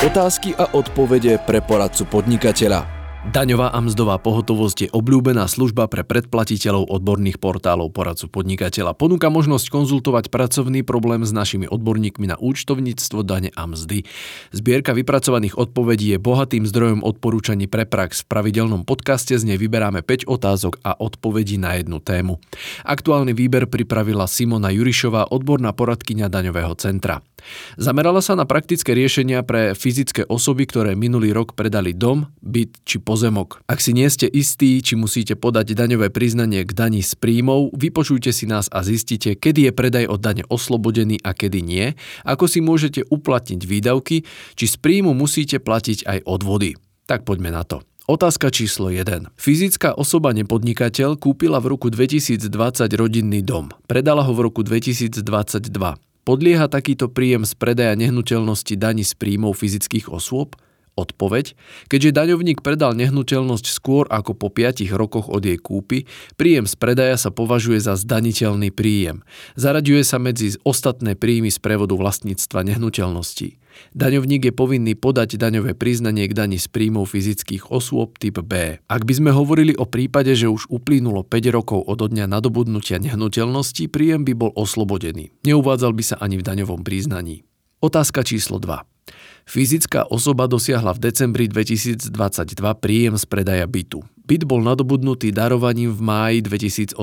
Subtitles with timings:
[0.00, 2.88] Otázky a odpovede pre poradcu podnikateľa.
[3.20, 8.96] Daňová a mzdová pohotovosť je obľúbená služba pre predplatiteľov odborných portálov poradcu podnikateľa.
[8.96, 14.08] Ponúka možnosť konzultovať pracovný problém s našimi odborníkmi na účtovníctvo, dane a mzdy.
[14.56, 18.24] Zbierka vypracovaných odpovedí je bohatým zdrojom odporúčaní pre prax.
[18.24, 22.40] V pravidelnom podcaste z nej vyberáme 5 otázok a odpovedí na jednu tému.
[22.88, 27.20] Aktuálny výber pripravila Simona Jurišová, odborná poradkyňa daňového centra.
[27.76, 32.98] Zamerala sa na praktické riešenia pre fyzické osoby, ktoré minulý rok predali dom, byt či
[32.98, 33.62] pozemok.
[33.68, 38.30] Ak si nie ste istí, či musíte podať daňové priznanie k dani z príjmov, vypočujte
[38.30, 41.92] si nás a zistite, kedy je predaj od dane oslobodený a kedy nie,
[42.24, 44.22] ako si môžete uplatniť výdavky,
[44.56, 46.76] či z príjmu musíte platiť aj odvody.
[47.06, 47.82] Tak poďme na to.
[48.10, 49.38] Otázka číslo 1.
[49.38, 52.50] Fyzická osoba nepodnikateľ kúpila v roku 2020
[52.98, 53.70] rodinný dom.
[53.86, 55.22] Predala ho v roku 2022.
[56.24, 60.54] Podlieha takýto príjem z predaja nehnuteľnosti daní z príjmov fyzických osôb?
[60.98, 61.54] Odpoveď,
[61.86, 67.16] keďže daňovník predal nehnuteľnosť skôr ako po 5 rokoch od jej kúpy, príjem z predaja
[67.16, 69.22] sa považuje za zdaniteľný príjem.
[69.54, 73.60] Zaraďuje sa medzi ostatné príjmy z prevodu vlastníctva nehnuteľností.
[73.94, 78.82] Daňovník je povinný podať daňové priznanie k dani z príjmov fyzických osôb typ B.
[78.90, 83.86] Ak by sme hovorili o prípade, že už uplynulo 5 rokov od dňa nadobudnutia nehnuteľnosti,
[83.88, 85.30] príjem by bol oslobodený.
[85.46, 87.46] Neuvádzal by sa ani v daňovom priznaní.
[87.80, 88.89] Otázka číslo 2.
[89.50, 92.14] Fyzická osoba dosiahla v decembri 2022
[92.78, 94.06] príjem z predaja bytu.
[94.30, 96.94] Byt bol nadobudnutý darovaním v máji 2018.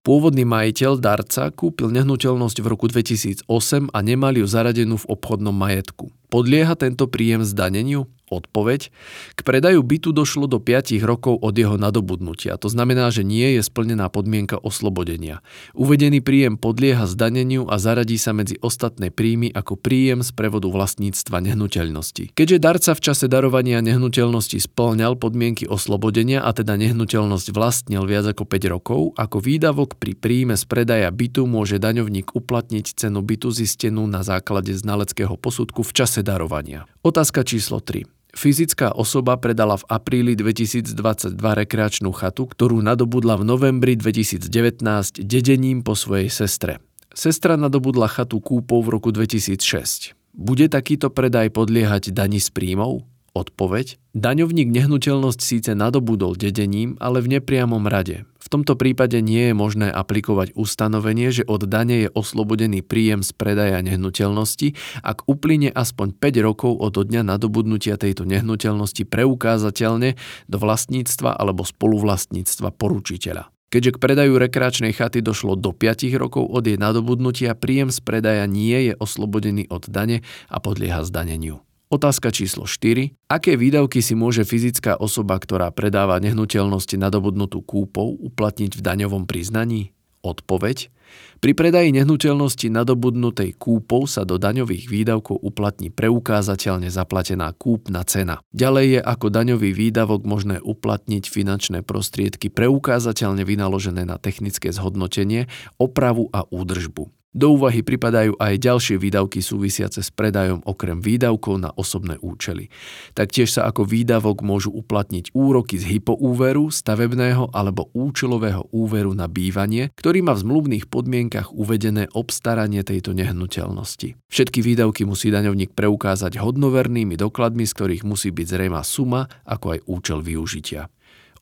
[0.00, 6.08] Pôvodný majiteľ darca kúpil nehnuteľnosť v roku 2008 a nemal ju zaradenú v obchodnom majetku.
[6.32, 8.08] Podlieha tento príjem zdaneniu?
[8.26, 8.90] Odpoveď.
[9.38, 12.58] K predaju bytu došlo do 5 rokov od jeho nadobudnutia.
[12.58, 15.46] To znamená, že nie je splnená podmienka oslobodenia.
[15.78, 21.38] Uvedený príjem podlieha zdaneniu a zaradí sa medzi ostatné príjmy ako príjem z prevodu vlastníctva
[21.38, 22.34] nehnuteľnosti.
[22.34, 28.42] Keďže darca v čase darovania nehnuteľnosti splňal podmienky oslobodenia a teda nehnuteľnosť vlastnil viac ako
[28.42, 34.10] 5 rokov, ako výdavok pri príjme z predaja bytu môže daňovník uplatniť cenu bytu zistenú
[34.10, 36.90] na základe znaleckého posudku v čase darovania.
[37.06, 38.16] Otázka číslo 3.
[38.36, 45.96] Fyzická osoba predala v apríli 2022 rekreačnú chatu, ktorú nadobudla v novembri 2019 dedením po
[45.96, 46.76] svojej sestre.
[47.16, 50.12] Sestra nadobudla chatu kúpou v roku 2006.
[50.36, 53.08] Bude takýto predaj podliehať dani z príjmov?
[53.32, 53.96] Odpoveď?
[54.12, 58.28] Daňovník nehnuteľnosť síce nadobudol dedením, ale v nepriamom rade.
[58.46, 63.34] V tomto prípade nie je možné aplikovať ustanovenie, že od dane je oslobodený príjem z
[63.34, 70.14] predaja nehnuteľnosti, ak uplyne aspoň 5 rokov od dňa nadobudnutia tejto nehnuteľnosti preukázateľne
[70.46, 73.50] do vlastníctva alebo spoluvlastníctva poručiteľa.
[73.66, 78.46] Keďže k predaju rekreačnej chaty došlo do 5 rokov od jej nadobudnutia, príjem z predaja
[78.46, 81.65] nie je oslobodený od dane a podlieha zdaneniu.
[81.86, 83.14] Otázka číslo 4.
[83.30, 89.94] Aké výdavky si môže fyzická osoba, ktorá predáva nehnuteľnosti nadobudnutú kúpou, uplatniť v daňovom priznaní?
[90.26, 90.90] Odpoveď.
[91.38, 98.42] Pri predaji nehnuteľnosti nadobudnutej kúpou sa do daňových výdavkov uplatní preukázateľne zaplatená kúpna cena.
[98.50, 105.46] Ďalej je ako daňový výdavok možné uplatniť finančné prostriedky preukázateľne vynaložené na technické zhodnotenie,
[105.78, 107.15] opravu a údržbu.
[107.36, 112.72] Do úvahy pripadajú aj ďalšie výdavky súvisiace s predajom okrem výdavkov na osobné účely.
[113.12, 119.92] Taktiež sa ako výdavok môžu uplatniť úroky z hypoúveru, stavebného alebo účelového úveru na bývanie,
[120.00, 124.16] ktorý má v zmluvných podmienkach uvedené obstaranie tejto nehnuteľnosti.
[124.32, 129.80] Všetky výdavky musí daňovník preukázať hodnovernými dokladmi, z ktorých musí byť zrejma suma ako aj
[129.84, 130.88] účel využitia.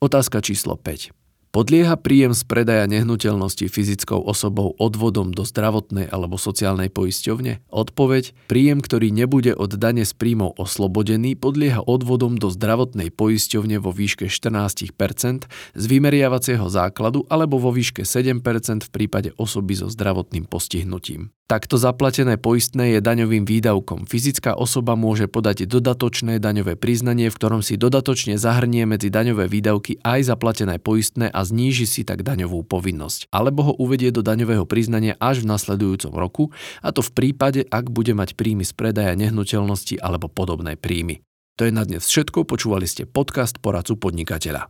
[0.03, 1.24] Otázka číslo 5.
[1.55, 7.63] Podlieha príjem z predaja nehnuteľnosti fyzickou osobou odvodom do zdravotnej alebo sociálnej poisťovne?
[7.71, 8.35] Odpoveď.
[8.51, 14.27] Príjem, ktorý nebude od dane z príjmov oslobodený, podlieha odvodom do zdravotnej poisťovne vo výške
[14.27, 15.47] 14%
[15.79, 18.43] z vymeriavacieho základu alebo vo výške 7%
[18.83, 21.31] v prípade osoby so zdravotným postihnutím.
[21.45, 24.09] Takto zaplatené poistné je daňovým výdavkom.
[24.09, 30.01] Fyzická osoba môže podať dodatočné daňové priznanie, v ktorom si dodatočne zahrnie medzi daňové výdavky
[30.01, 33.29] aj zaplatené poistné a zníži si tak daňovú povinnosť.
[33.29, 36.49] Alebo ho uvedie do daňového priznania až v nasledujúcom roku,
[36.81, 41.21] a to v prípade, ak bude mať príjmy z predaja nehnuteľnosti alebo podobné príjmy.
[41.55, 44.67] To je na dnes všetko, počúvali ste podcast Poradcu podnikateľa.